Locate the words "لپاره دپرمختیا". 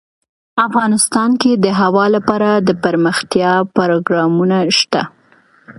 2.15-3.53